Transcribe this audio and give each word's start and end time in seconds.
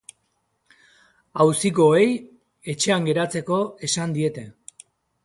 Auzikoei 1.43 2.07
etxean 2.73 3.05
geratzeko 3.11 3.59
esan 3.89 4.17
diete. 4.17 4.47